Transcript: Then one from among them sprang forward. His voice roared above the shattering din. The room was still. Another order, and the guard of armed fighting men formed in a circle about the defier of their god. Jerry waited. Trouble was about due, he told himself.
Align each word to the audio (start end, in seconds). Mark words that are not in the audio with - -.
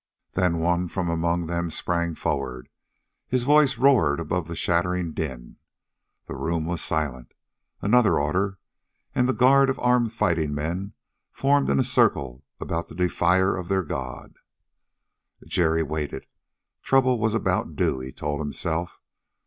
Then 0.31 0.57
one 0.57 0.87
from 0.87 1.11
among 1.11 1.45
them 1.45 1.69
sprang 1.69 2.15
forward. 2.15 2.69
His 3.27 3.43
voice 3.43 3.77
roared 3.77 4.19
above 4.19 4.47
the 4.47 4.55
shattering 4.55 5.13
din. 5.13 5.57
The 6.25 6.33
room 6.33 6.65
was 6.65 6.81
still. 6.81 7.25
Another 7.83 8.17
order, 8.19 8.57
and 9.13 9.29
the 9.29 9.33
guard 9.33 9.69
of 9.69 9.77
armed 9.77 10.11
fighting 10.11 10.55
men 10.55 10.93
formed 11.31 11.69
in 11.69 11.79
a 11.79 11.83
circle 11.83 12.43
about 12.59 12.87
the 12.87 12.95
defier 12.95 13.55
of 13.55 13.67
their 13.67 13.83
god. 13.83 14.37
Jerry 15.45 15.83
waited. 15.83 16.25
Trouble 16.81 17.19
was 17.19 17.35
about 17.35 17.75
due, 17.75 17.99
he 17.99 18.11
told 18.11 18.39
himself. 18.39 18.99